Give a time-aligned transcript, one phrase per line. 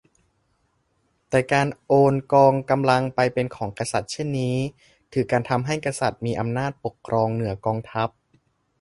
[1.29, 4.55] แต่การโอนกองกำลังไปเป็นของกษัตริย์เช่นนี้
[5.13, 8.09] คือการทำให้กษัตริย์มีอำนาจปกครองเหนือกองทัพ